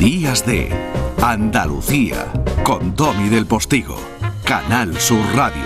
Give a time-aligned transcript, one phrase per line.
[0.00, 0.70] Días de
[1.20, 2.32] Andalucía
[2.64, 3.98] con Domi del Postigo,
[4.46, 5.62] Canal Sur Radio.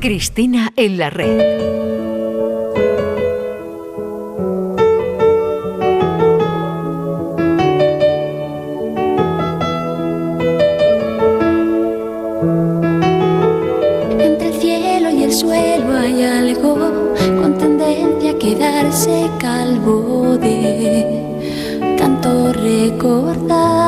[0.00, 2.03] Cristina en la red.
[18.54, 23.84] Quedarse calvo de tanto recordar.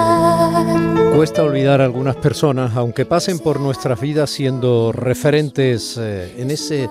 [1.14, 6.88] Cuesta olvidar a algunas personas, aunque pasen por nuestras vidas siendo referentes eh, en ese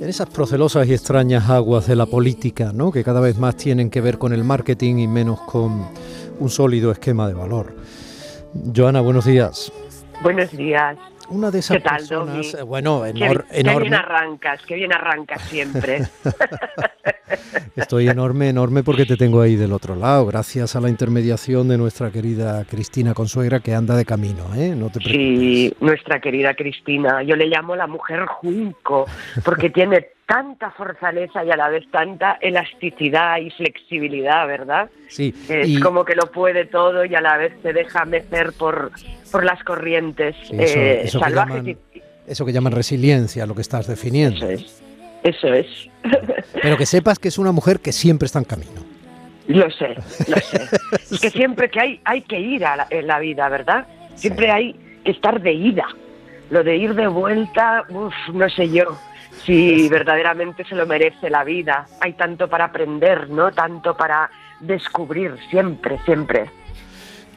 [0.00, 2.90] en esas procelosas y extrañas aguas de la política, ¿no?
[2.90, 5.86] que cada vez más tienen que ver con el marketing y menos con
[6.40, 7.76] un sólido esquema de valor.
[8.74, 9.70] Joana, buenos días.
[10.20, 10.98] Buenos días.
[11.28, 14.92] Una de esas ¿Qué tal, personas, eh, bueno, Qué, enor- qué bien arrancas, qué bien
[14.92, 16.02] arrancas siempre.
[17.76, 21.78] Estoy enorme, enorme porque te tengo ahí del otro lado, gracias a la intermediación de
[21.78, 24.74] nuestra querida Cristina Consuegra que anda de camino, ¿eh?
[24.76, 25.12] No te preocupes.
[25.12, 27.22] Sí, nuestra querida Cristina.
[27.22, 29.06] Yo le llamo la mujer junco
[29.44, 34.88] porque tiene tanta fortaleza y a la vez tanta elasticidad y flexibilidad, ¿verdad?
[35.08, 38.52] Sí, Es y como que lo puede todo y a la vez se deja mecer
[38.58, 38.92] por,
[39.30, 41.54] por las corrientes Sí, eso- eh, eso que salvajes.
[41.56, 44.36] llaman- y- eso que llaman resiliencia, lo que estás definiendo.
[44.48, 44.82] Eso es.
[45.22, 45.66] Eso es.
[46.60, 48.80] Pero que sepas que es una mujer que siempre está en camino.
[49.46, 49.94] Lo sé,
[50.28, 50.68] lo sé.
[51.10, 53.86] Es que siempre que hay, hay que ir a la, en la vida, ¿verdad?
[54.14, 55.86] Siempre hay que estar de ida.
[56.50, 58.96] Lo de ir de vuelta, uf, no sé yo
[59.44, 61.86] si verdaderamente se lo merece la vida.
[62.00, 63.50] Hay tanto para aprender, ¿no?
[63.52, 66.50] Tanto para descubrir, siempre, siempre.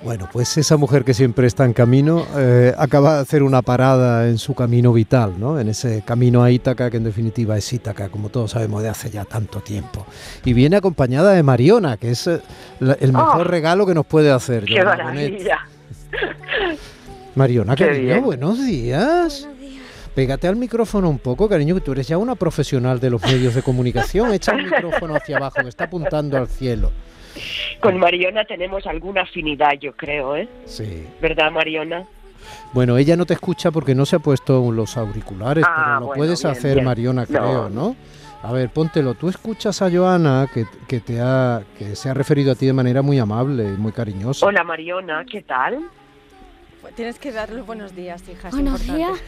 [0.04, 4.28] Bueno, pues esa mujer que siempre está en camino eh, acaba de hacer una parada
[4.28, 5.60] en su camino vital, ¿no?
[5.60, 9.10] En ese camino a Ítaca, que en definitiva es Ítaca, como todos sabemos, de hace
[9.10, 10.06] ya tanto tiempo.
[10.44, 12.40] Y viene acompañada de Mariona, que es eh,
[12.82, 14.66] la- el mejor Oh, regalo que nos puede hacer.
[14.66, 15.60] ¡Qué maravilla!
[17.36, 18.24] Mariona, Qué cariño, bien.
[18.24, 19.48] buenos días.
[20.14, 23.56] Pégate al micrófono un poco, cariño, que tú eres ya una profesional de los medios
[23.56, 24.32] de comunicación.
[24.34, 26.92] Echa el micrófono hacia abajo, que está apuntando al cielo.
[27.82, 30.48] Con Mariona tenemos alguna afinidad, yo creo, ¿eh?
[30.66, 31.06] Sí.
[31.22, 32.04] ¿Verdad, Mariona?
[32.74, 36.06] Bueno, ella no te escucha porque no se ha puesto los auriculares, Ah, pero lo
[36.08, 36.86] bueno, puedes bien, hacer, bien.
[36.86, 37.28] Mariona, No.
[37.28, 37.96] creo, ¿no?
[38.44, 39.16] A ver, póntelo.
[39.16, 42.74] Tú escuchas a Joana, que, que te ha, que se ha referido a ti de
[42.74, 44.46] manera muy amable y muy cariñosa.
[44.46, 45.80] Hola, Mariona, ¿qué tal?
[46.96, 48.50] Tienes que darle los buenos días, hija.
[48.52, 49.20] Buenos días.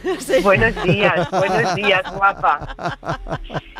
[0.44, 2.76] Buenos días, buenos días, guapa.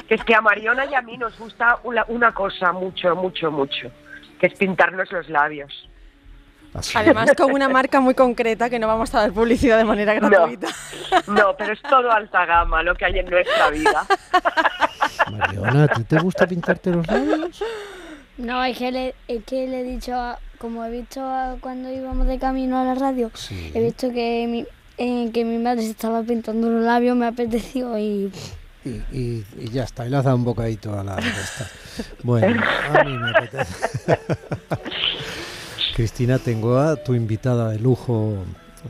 [0.09, 3.89] Es que a Mariona y a mí nos gusta una, una cosa mucho, mucho, mucho,
[4.39, 5.89] que es pintarnos los labios.
[6.75, 6.97] Así.
[6.97, 10.69] Además, con una marca muy concreta que no vamos a dar publicidad de manera gratuita.
[11.27, 14.07] No, pero es todo alta gama lo que hay en nuestra vida.
[15.31, 17.63] Mariona, ¿a ti te gusta pintarte los labios?
[18.37, 21.91] No, es que le, es que le he dicho, a- como he visto a- cuando
[21.91, 23.73] íbamos de camino a la radio, Sí.
[23.75, 24.67] he visto que mi,
[24.99, 28.31] eh, que mi madre se estaba pintando los labios, me apeteció y
[29.13, 31.69] Y, y- y ya está, y le has dado un bocadito a la de esta.
[32.23, 32.63] Bueno,
[32.95, 33.75] a mí me apetece.
[35.95, 38.35] Cristina, tengo a tu invitada de lujo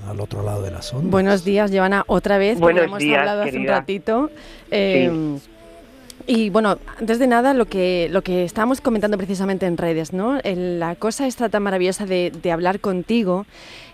[0.09, 1.11] al otro lado de la sonda.
[1.11, 2.57] Buenos días, Joana, otra vez.
[2.57, 4.31] que Buenos hemos días, hablado hace un ratito.
[4.71, 5.39] Eh,
[6.27, 10.39] Y bueno, antes de nada, lo que, lo que estábamos comentando precisamente en redes, ¿no?
[10.41, 13.47] El- la cosa esta tan maravillosa de, de hablar contigo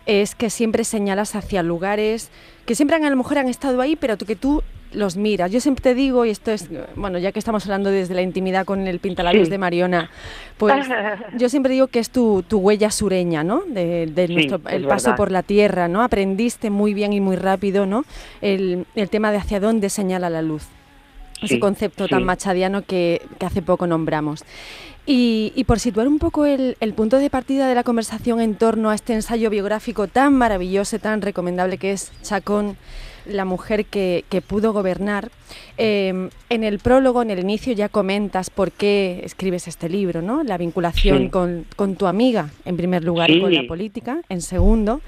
[0.06, 2.30] es que siempre señalas hacia lugares
[2.66, 4.62] que siempre han, a lo mejor han estado ahí, pero tú, que tú
[4.94, 5.50] los miras.
[5.50, 8.64] Yo siempre te digo, y esto es, bueno, ya que estamos hablando desde la intimidad
[8.64, 9.50] con el pintalabios Sí.
[9.50, 10.10] de Mariona,
[10.56, 10.86] pues
[11.38, 13.62] yo siempre digo que es tu, tu huella sureña, ¿no?
[13.66, 15.16] De, de Sí, nuestro, es el paso verdad.
[15.16, 16.02] por la tierra, ¿no?
[16.02, 18.04] Aprendiste muy bien y muy rápido, ¿no?
[18.40, 20.64] El, el tema de hacia dónde señala la luz.
[21.42, 24.44] Ese Sí, concepto tan machadiano que, que hace poco nombramos.
[25.06, 28.54] Y, y por situar un poco el, el punto de partida de la conversación en
[28.54, 32.78] torno a este ensayo biográfico tan maravilloso, tan recomendable que es Chacón,
[33.26, 35.30] la mujer que, que pudo gobernar,
[35.78, 40.42] eh, en el prólogo, en el inicio, ya comentas por qué escribes este libro, ¿no?
[40.42, 41.28] La vinculación Sí.
[41.30, 45.00] con, con tu amiga, en primer lugar, con la política, en segundo.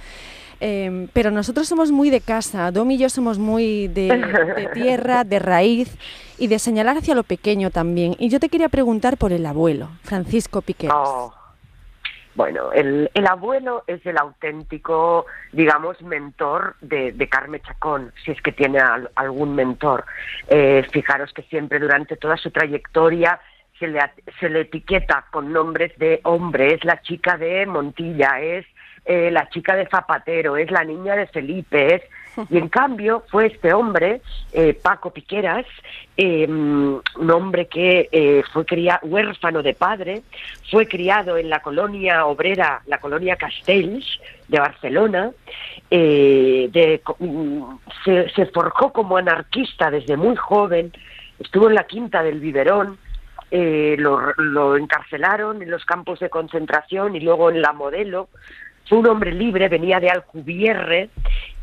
[0.60, 4.08] Eh, pero nosotros somos muy de casa, Dom y yo somos muy de,
[4.56, 5.90] de tierra, de raíz
[6.38, 8.16] y de señalar hacia lo pequeño también.
[8.18, 10.96] Y yo te quería preguntar por el abuelo, Francisco Piqueras.
[10.98, 11.32] Oh.
[12.36, 18.52] Bueno, el, el abuelo es el auténtico, digamos, mentor de, Carmen Chacón, si es que
[18.52, 20.04] tiene al- algún mentor.
[20.48, 23.40] Eh, fijaros que siempre durante toda su trayectoria
[23.78, 24.00] se le,
[24.40, 28.66] se le etiqueta con nombres de hombre, es la chica de Montilla, es
[29.04, 32.02] eh, la chica de Zapatero, es la niña de Felipe, es.
[32.50, 34.20] Y en cambio fue este hombre,
[34.52, 35.66] eh, Paco Piqueras,
[36.16, 40.22] eh, un hombre que eh, fue criado, huérfano de padre,
[40.70, 45.30] fue criado en la colonia obrera, la colonia Castells de Barcelona,
[45.90, 47.62] de, mm,
[48.04, 50.92] se, se forjó como anarquista desde muy joven,
[51.38, 52.98] estuvo en la quinta del biberón,
[53.50, 58.28] lo, lo, encarcelaron en los campos de concentración y luego en la modelo.
[58.88, 61.10] Fue un hombre libre, venía de Alcubierre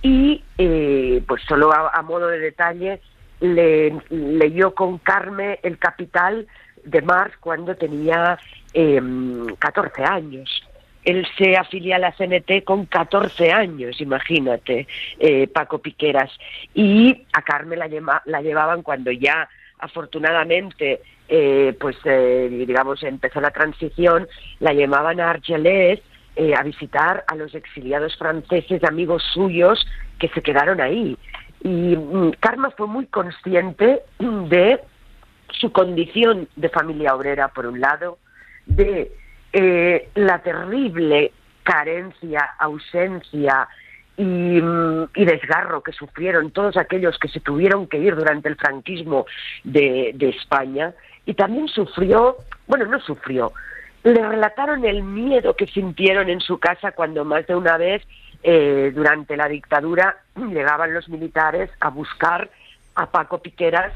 [0.01, 3.00] y, eh, pues solo a, modo de detalle,
[3.39, 6.45] le, leyó con Carme El Capital
[6.83, 8.38] de Marx cuando tenía
[8.74, 10.63] eh, em, 14 años.
[11.06, 14.88] Él se afilia a la CNT con 14 años, imagínate,
[15.19, 16.31] eh, Paco Piqueras.
[16.74, 17.89] Y a Carme la,
[18.25, 19.50] la llevaban cuando ya,
[19.83, 26.00] afortunadamente, eh, pues eh, digamos, empezó la transición, la llamaban a Argelès
[26.38, 29.85] eh, a visitar a los exiliados franceses, amigos suyos
[30.19, 31.18] que se quedaron ahí.
[31.62, 34.80] Y mm, Karma fue muy consciente de
[35.50, 38.18] su condición de familia obrera, por un lado,
[38.65, 39.12] de
[40.15, 41.31] la terrible
[41.63, 43.68] carencia, ausencia
[44.18, 48.56] y, mm, y, desgarro que sufrieron todos aquellos que se tuvieron que ir durante el
[48.56, 49.25] franquismo
[49.63, 50.94] de, de España.
[51.25, 52.38] Y también sufrió,
[52.68, 53.54] bueno, no sufrió,
[54.04, 58.04] le relataron el miedo que sintieron en su casa cuando más de una vez
[58.44, 62.50] eh, durante la dictadura llegaban los militares a buscar
[62.95, 63.94] a Paco Piqueras,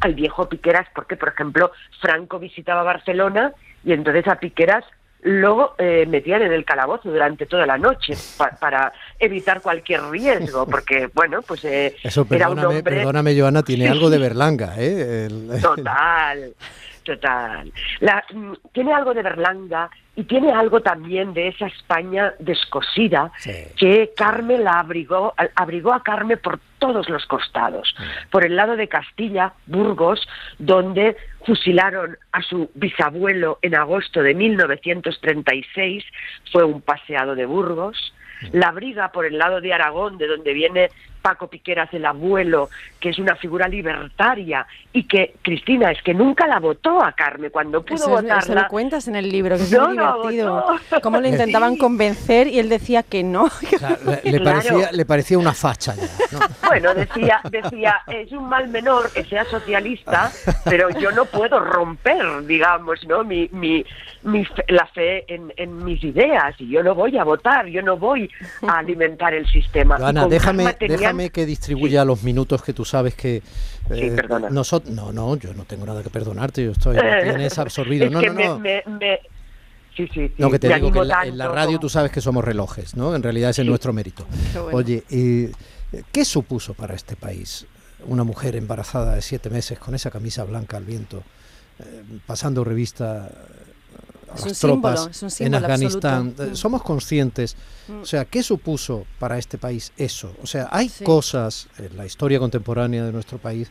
[0.00, 3.52] al viejo Piqueras, porque por ejemplo Franco visitaba Barcelona
[3.84, 4.84] y entonces a Piqueras
[5.22, 8.14] lo eh, metían en el calabozo durante toda la noche
[8.60, 12.82] para evitar cualquier riesgo, porque, bueno, pues eh, Eso, era un hombre...
[12.82, 15.28] Perdóname, Joana, tiene algo de Berlanga, ¿eh?
[15.60, 16.54] Total,
[17.02, 17.72] total.
[18.00, 23.30] La, mm, tiene algo de Berlanga y tiene algo también de esa España descosida
[23.76, 27.94] que Carmen la abrigó, abrigó a Carmen por todos los costados.
[28.28, 30.26] Por el lado de Castilla, Burgos,
[30.58, 31.16] donde
[31.46, 36.04] fusilaron a su bisabuelo en agosto de 1936,
[36.50, 38.12] fue un paseado de Burgos.
[38.50, 40.88] La briga por el lado de Aragón, de donde viene
[41.28, 46.46] Paco Piqueras, el abuelo, que es una figura libertaria y que, Cristina, es que nunca
[46.46, 48.38] la votó a Carmen cuando pudo eso, votarla.
[48.38, 50.64] Eso lo cuentas en el libro, que es muy divertido.
[51.02, 53.50] Cómo le intentaban convencer y él decía que no.
[54.24, 56.08] le, parecía, le parecía una facha ya.
[56.66, 60.30] Bueno, decía, decía, es un mal menor que sea socialista,
[60.64, 63.24] pero yo no puedo romper, digamos, ¿no?
[63.24, 63.84] Mi, mi,
[64.22, 67.96] mi la fe en, en, mis ideas y yo no voy a votar, yo no
[67.96, 68.30] voy
[68.66, 69.96] a alimentar el sistema.
[69.96, 73.42] Ana, déjame, déjame que distribuya los minutos que tú sabes que
[73.90, 74.16] eh,
[74.50, 78.08] nosotros no, no, yo no tengo nada que perdonarte, yo estoy tienes absorbido.
[78.10, 78.62] no, no, no.
[79.96, 82.94] Sí, sí, No, que te digo que en la, radio tú sabes que somos relojes,
[82.94, 83.16] ¿no?
[83.16, 84.24] En realidad es nuestro mérito.
[84.70, 85.50] Oye, eh,
[86.12, 87.66] ¿qué supuso para este país
[88.06, 91.24] una mujer embarazada de siete meses con esa camisa blanca al viento,
[91.80, 93.28] eh, pasando revista
[94.30, 96.34] a las tropas en Afganistán.
[96.36, 96.54] Mm.
[96.54, 97.56] Somos conscientes.
[97.88, 98.02] Mm.
[98.02, 100.34] O sea, ¿qué supuso para este país eso?
[100.42, 103.70] O sea, hay cosas en la historia contemporánea de nuestro país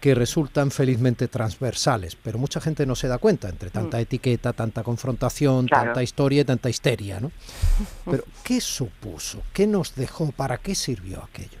[0.00, 3.72] que resultan felizmente transversales, pero mucha gente no se da cuenta entre mm.
[3.72, 7.30] tanta etiqueta, tanta confrontación, tanta historia y tanta histeria, ¿no?
[8.10, 9.42] Pero ¿qué supuso?
[9.52, 10.32] ¿Qué nos dejó?
[10.32, 11.60] ¿Para qué sirvió aquello?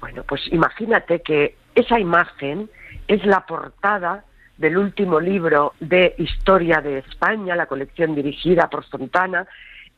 [0.00, 2.68] Bueno, pues imagínate que esa imagen
[3.08, 4.24] es la portada
[4.58, 9.46] del último libro de Historia de España, la colección dirigida por Fontana,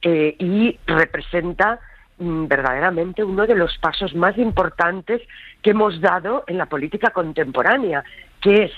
[0.03, 1.81] eh, y representa
[2.19, 5.23] mm, verdaderamente uno de los pasos más importantes
[5.63, 8.05] que hemos dado en la política contemporánea,
[8.41, 8.73] que es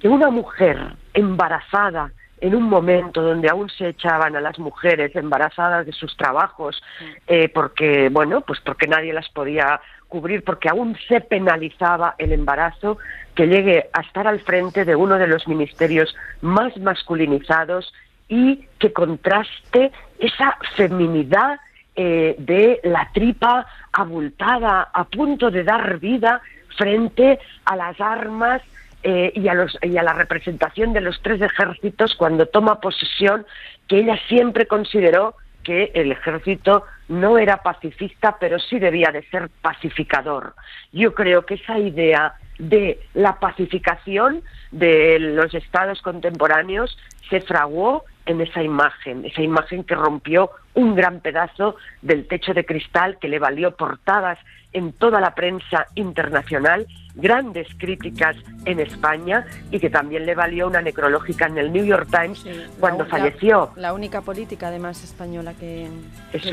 [0.00, 0.78] que una mujer
[1.14, 6.82] embarazada en un momento donde aún se echaban a las mujeres embarazadas de sus trabajos
[7.26, 12.98] eh, porque bueno pues porque nadie las podía cubrir porque aún se penalizaba el embarazo
[13.34, 17.92] que llegue a estar al frente de uno de los ministerios más masculinizados
[18.28, 21.58] y que contraste esa feminidad
[21.94, 26.42] eh, de la tripa abultada a punto de dar vida
[26.76, 28.62] frente a las armas
[29.08, 33.46] eh, y, a los, y a la representación de los tres ejércitos cuando toma posesión,
[33.86, 39.48] que ella siempre consideró que el ejército no era pacifista, pero sí debía de ser
[39.62, 40.54] pacificador.
[40.90, 46.98] Yo creo que esa idea de la pacificación de los estados contemporáneos
[47.30, 52.66] se fraguó en esa imagen, esa imagen que rompió un gran pedazo del techo de
[52.66, 54.38] cristal que le valió portadas
[54.72, 60.82] en toda la prensa internacional, grandes críticas en España y que también le valió una
[60.82, 62.44] necrológica en el New York Times
[62.78, 63.70] cuando falleció.
[63.76, 65.88] La, única política además española que,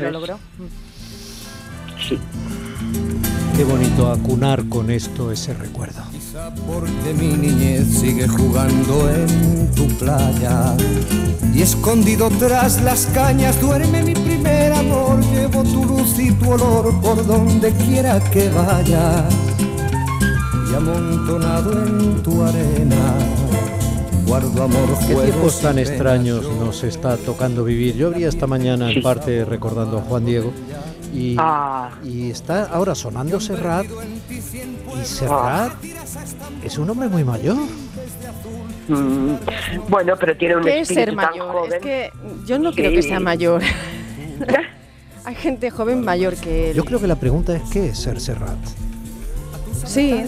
[0.00, 0.38] lo logró.
[1.98, 2.18] Sí.
[3.56, 6.02] Qué bonito acunar con esto ese recuerdo.
[6.10, 10.74] Quizá porque mi niñez sigue jugando en tu playa
[11.54, 15.20] y escondido tras las cañas duerme mi primer amor.
[15.32, 19.24] Llevo tu luz y tu olor por donde quiera que vaya
[20.68, 23.14] y amontonado en tu arena.
[24.26, 27.94] Guardo amor, ¿Qué tiempos tan extraños nos está tocando vivir?
[27.94, 30.52] Yo habría esta mañana en parte recordando a Juan Diego
[31.38, 31.90] Ah.
[32.02, 33.86] Y, está ahora sonando Serrat.
[34.30, 35.72] Y Serrat
[36.64, 37.56] es un hombre muy mayor.
[38.88, 39.34] Mm,
[39.88, 41.72] bueno, pero tiene un espíritu ser mayor?
[41.72, 42.10] Es que
[42.46, 43.62] yo no creo que sea mayor.
[45.24, 46.76] Hay gente joven mayor que él.
[46.76, 48.58] Yo creo que la pregunta es ¿qué es ser Serrat?
[49.84, 50.24] Sí,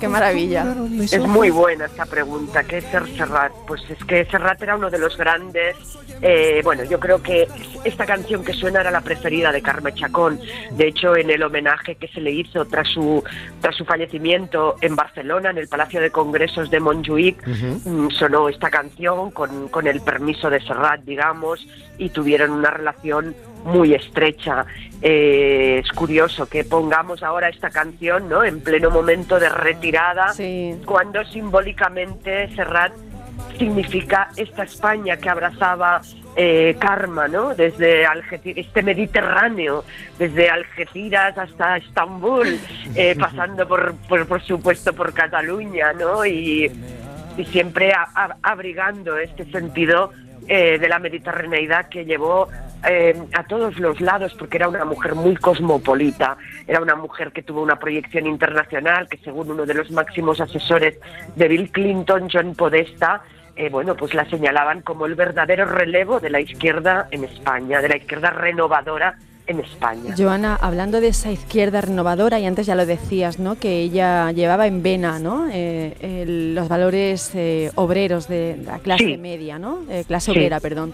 [0.00, 0.74] qué maravilla.
[1.00, 2.64] Es muy buena esta pregunta.
[2.64, 3.52] ¿Qué es ser Serrat?
[3.66, 5.76] Pues es que Serrat era uno de los grandes.
[6.20, 7.46] Eh, bueno, yo creo que
[7.84, 10.40] esta canción que suena era la preferida de Carmen Chacón.
[10.72, 13.22] De hecho, en el homenaje que se le hizo tras su,
[13.60, 18.70] tras su fallecimiento en Barcelona, en el Palacio de Congresos de Montjuic, mm, sonó esta
[18.70, 21.66] canción con, con el permiso de Serrat, digamos,
[21.98, 23.34] y tuvieron una relación
[23.64, 24.66] muy estrecha.
[25.00, 28.42] Eh, es curioso que pongamos ahora esta canción ¿no?
[28.44, 30.32] en pleno momento de retirada,
[30.84, 32.92] cuando simbólicamente Serrat
[33.56, 36.00] significa esta España que abrazaba
[36.36, 37.54] eh, Karma, ¿no?
[37.54, 38.06] Desde
[38.44, 39.84] este Mediterráneo,
[40.18, 42.58] desde Algeciras hasta Estambul,
[42.94, 46.24] eh, pasando por, por, supuesto por Cataluña, ¿no?
[46.24, 46.70] Y,
[47.36, 47.92] y siempre
[48.42, 50.12] abrigando este sentido
[50.48, 52.48] eh, de la mediterraneidad que llevó
[52.88, 57.42] eh, a todos los lados porque era una mujer muy cosmopolita, era una mujer que
[57.42, 60.98] tuvo una proyección internacional que según uno de los máximos asesores
[61.36, 63.22] de Bill Clinton, John Podesta,
[63.56, 67.88] eh, bueno, pues la señalaban como el verdadero relevo de la izquierda en España, de
[67.90, 70.14] la izquierda renovadora en España.
[70.16, 73.56] Joana, hablando de esa izquierda renovadora, y antes ya lo decías, ¿no?
[73.56, 75.48] que ella llevaba en vena ¿no?
[75.50, 76.24] Eh,
[76.54, 79.80] los valores eh, obreros de la clase media, ¿no?
[79.88, 80.92] Eh, clase obrera, perdón.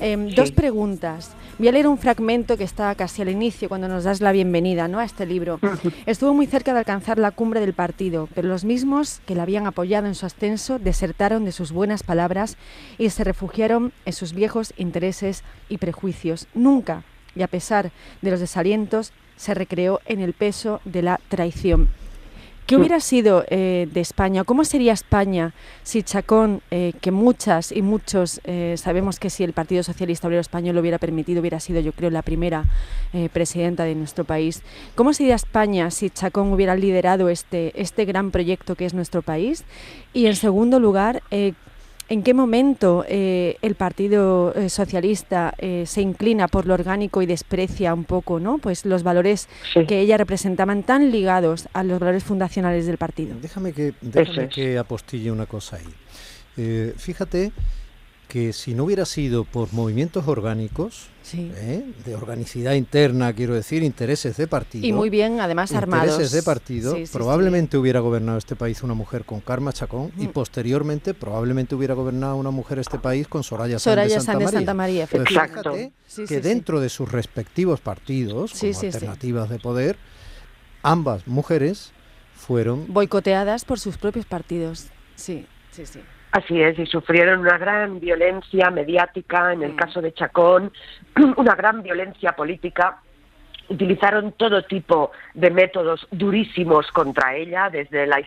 [0.00, 1.32] Em, dos preguntas.
[1.58, 4.88] Voy a leer un fragmento que está casi al inicio, cuando nos das la bienvenida
[4.88, 4.98] ¿no?
[4.98, 5.60] a este libro.
[6.04, 9.66] Estuvo muy cerca de alcanzar la cumbre del partido, pero los mismos que la habían
[9.66, 12.56] apoyado en su ascenso desertaron de sus buenas palabras
[12.98, 16.48] y se refugiaron en sus viejos intereses y prejuicios.
[16.54, 17.04] Nunca
[17.34, 17.90] y a pesar
[18.22, 21.88] de los desalientos se recreó en el peso de la traición.
[22.66, 24.42] ¿Qué hubiera sido eh, de España?
[24.44, 29.52] ¿Cómo sería España si Chacón, eh, que muchas y muchos eh, sabemos que si el
[29.52, 32.64] Partido Socialista Obrero Español lo hubiera permitido, hubiera sido yo creo la primera
[33.34, 34.62] presidenta de nuestro país?
[34.94, 39.64] ¿Cómo sería España si Chacón hubiera liderado este, este gran proyecto que es nuestro país?
[40.14, 41.22] Y en segundo lugar,
[42.08, 47.26] ¿En qué momento eh, el Partido eh, Socialista eh, se inclina por lo orgánico y
[47.26, 48.58] desprecia un poco, ¿no?
[48.58, 49.48] Pues los valores
[49.88, 53.36] que ella representaban tan ligados a los valores fundacionales del partido.
[53.40, 56.92] Déjame que, déjame que apostille una cosa ahí.
[56.96, 57.52] fíjate
[58.34, 61.84] que si no hubiera sido por movimientos orgánicos, ¿eh?
[62.04, 64.84] de organicidad interna, quiero decir, intereses de partido.
[64.84, 66.06] Y muy bien, además, armados.
[66.08, 70.32] Intereses de partido, probablemente hubiera gobernado este país una mujer con Karma Chacón y mm.
[70.32, 75.06] posteriormente probablemente hubiera gobernado una mujer este país con Soraya, Soraya Sánchez de Santa María.
[75.06, 75.24] Santa
[75.62, 79.96] María fíjate que dentro de sus respectivos partidos, como alternativas de poder,
[80.82, 81.92] ambas mujeres
[82.34, 82.92] fueron...
[82.92, 84.88] Boicoteadas por sus propios partidos.
[85.14, 86.00] Sí, sí, sí.
[86.34, 89.76] Así es, y sufrieron una gran violencia mediática, en el mm.
[89.76, 90.72] caso de Chacón,
[91.36, 92.98] una gran violencia política.
[93.68, 98.24] Utilizaron todo tipo de métodos durísimos contra ella, desde las,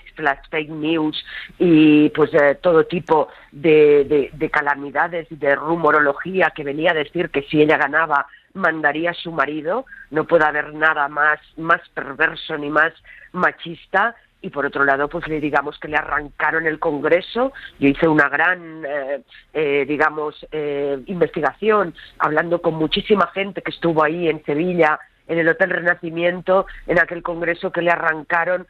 [0.50, 1.22] fake news
[1.60, 7.30] y pues eh, todo tipo de, de calamidades y de rumorología que venía a decir
[7.30, 9.86] que si ella ganaba mandaría a su marido.
[10.12, 12.94] No puede haber nada más, más perverso ni más
[13.34, 17.54] machista y por otro lado, pues le digamos que le arrancaron el Congreso.
[17.80, 19.22] Yo hice una gran, eh,
[19.54, 25.50] eh, digamos, eh, investigación, hablando con muchísima gente que estuvo ahí en Sevilla, en el
[25.50, 28.68] Hotel Renacimiento, en aquel Congreso que le arrancaron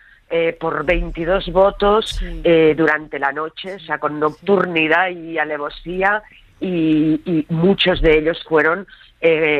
[0.59, 2.19] por 22 votos
[2.75, 6.21] durante la noche, o sea, con nocturnidad y alevosía,
[6.59, 8.86] y, y muchos de ellos fueron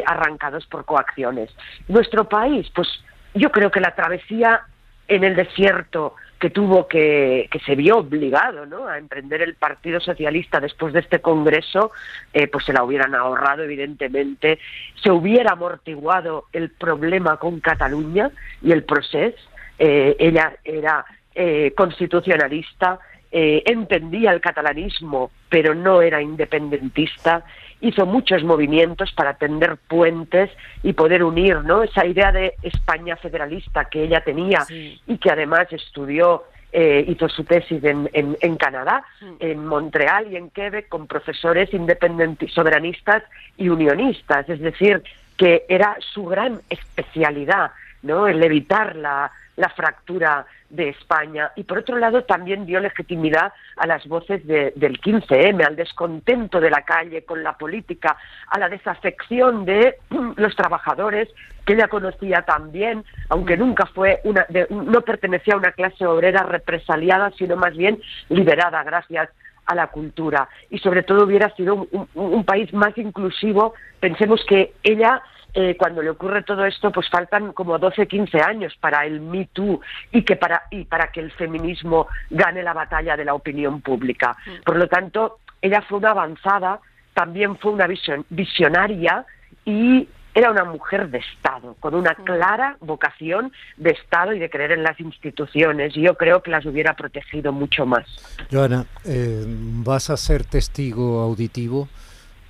[0.06, 1.56] arrancados por coacciones.
[1.88, 2.90] Nuestro país, pues
[3.34, 4.66] yo creo que la travesía
[5.08, 8.88] en el desierto que tuvo que, que se vio obligado ¿no?
[8.88, 11.92] a emprender el Partido Socialista después de este Congreso,
[12.34, 14.60] eh, pues se la hubieran ahorrado, evidentemente,
[15.02, 18.30] se hubiera amortiguado el problema con Cataluña
[18.62, 19.38] y el proceso.
[19.80, 23.00] Eh, ella era eh, constitucionalista,
[23.30, 27.44] entendía el catalanismo, pero no era independentista,
[27.82, 30.50] hizo muchos movimientos para tender puentes
[30.84, 31.84] y poder unir ¿no?
[31.84, 36.44] esa idea de España federalista que ella tenía y que además estudió
[36.74, 39.04] eh, hizo su tesis en, en, Canadá,
[39.40, 43.24] en Montreal y en Quebec con profesores independentistas, soberanistas
[43.56, 45.02] y unionistas, es decir,
[45.38, 47.72] que era su gran especialidad,
[48.04, 48.27] ¿no?
[48.27, 53.88] El evitar la, la fractura de España y por otro lado también dio legitimidad a
[53.88, 59.66] las voces del 15M, al descontento de la calle con la política, a la desafección
[59.66, 59.96] de
[60.36, 61.30] los trabajadores
[61.66, 67.32] que ella conocía también, aunque nunca fue una, no pertenecía a una clase obrera represaliada,
[67.32, 68.00] sino más bien
[68.30, 69.30] liberada gracias
[69.66, 73.74] a la cultura y sobre todo hubiera sido un país más inclusivo.
[74.00, 75.22] Pensemos que ella
[75.60, 79.46] eh, cuando le ocurre todo esto, pues faltan como 12, 15 años para el Me
[79.52, 83.82] Too y, que para, y para que el feminismo gane la batalla de la opinión
[83.82, 84.38] pública.
[84.46, 84.64] Mm.
[84.64, 86.80] Por lo tanto, ella fue una avanzada,
[87.16, 87.88] también fue una
[88.30, 89.26] visionaria
[89.66, 92.24] y era una mujer de Estado, con una mm.
[92.24, 95.98] clara vocación de Estado y de creer en las instituciones.
[95.98, 98.06] Y yo creo que las hubiera protegido mucho más.
[98.52, 101.90] Joana, eh, vas a ser testigo auditivo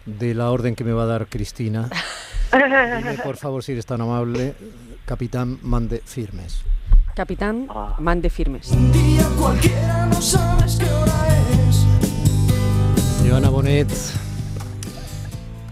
[0.06, 1.88] de la orden que me va a dar Cristina.
[2.52, 4.56] Dime, por favor, si eres tan amable,
[5.06, 6.64] capitán, mande firmes.
[7.16, 7.96] Capitán, ah.
[8.00, 8.72] mande firmes.
[13.28, 13.90] Joana Bonet,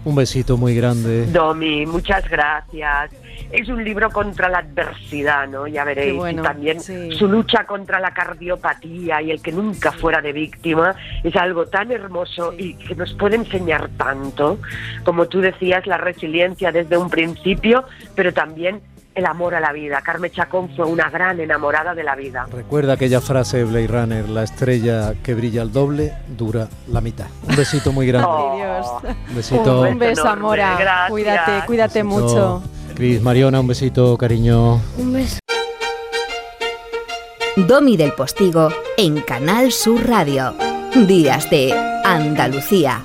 [0.06, 1.26] un besito muy grande.
[1.26, 3.10] Domi, muchas gracias
[3.50, 5.66] es un libro contra la adversidad, ¿no?
[5.66, 6.20] Ya veréis.
[6.30, 11.34] y también su lucha contra la cardiopatía y el que nunca fuera de víctima es
[11.36, 14.58] algo tan hermoso y que nos puede enseñar tanto.
[15.04, 17.84] Como tú decías, la resiliencia desde un principio,
[18.14, 18.80] pero también
[19.16, 20.00] el amor a la vida.
[20.02, 22.46] Carmen Chacón fue una gran enamorada de la vida.
[22.52, 27.26] Recuerda aquella frase de Blade Runner, la estrella que brilla al doble dura la mitad.
[27.48, 28.28] Un besito muy grande.
[28.30, 29.80] Oh, un besito.
[29.80, 31.06] Un beso, Amora.
[31.08, 32.62] Cuídate, cuídate mucho.
[32.94, 34.80] Cris, Mariona, un besito, cariño.
[34.98, 35.38] Un beso.
[37.56, 38.68] Domi del Postigo
[38.98, 40.54] en Canal Sur Radio.
[41.06, 41.72] Días de
[42.04, 43.02] Andalucía.